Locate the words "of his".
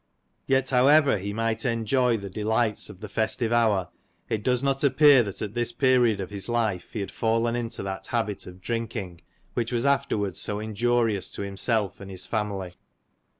6.19-6.49